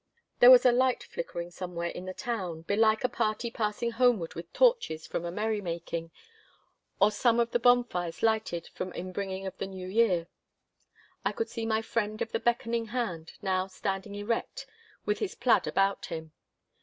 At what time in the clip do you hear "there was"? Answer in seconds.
0.39-0.65